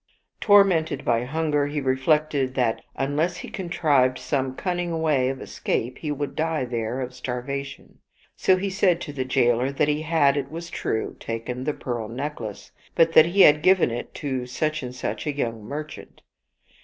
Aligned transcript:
Tormented 0.39 1.05
by 1.05 1.25
hunger, 1.25 1.67
he 1.67 1.79
reflected 1.79 2.55
that, 2.55 2.81
unless 2.95 3.37
he 3.37 3.49
con 3.51 3.69
trived 3.69 4.17
some 4.17 4.55
cunning 4.55 4.99
way 4.99 5.29
of 5.29 5.39
escape 5.39 5.99
he 5.99 6.11
would 6.11 6.35
die 6.35 6.65
there 6.65 7.01
of 7.01 7.13
starvation. 7.13 7.99
So 8.35 8.55
he 8.57 8.71
said 8.71 8.99
to 9.01 9.13
the 9.13 9.25
jailer 9.25 9.71
that 9.71 9.87
he 9.87 10.01
had, 10.01 10.37
it 10.37 10.49
was 10.49 10.71
true, 10.71 11.15
taken 11.19 11.65
the 11.65 11.73
pearl 11.75 12.07
necklace, 12.09 12.71
but 12.95 13.13
that 13.13 13.27
he 13.27 13.41
had 13.41 13.61
given 13.61 13.91
it 13.91 14.15
to 14.15 14.47
such 14.47 14.81
and 14.81 14.95
such 14.95 15.27
a 15.27 15.35
young 15.37 15.63
merchant. 15.63 16.23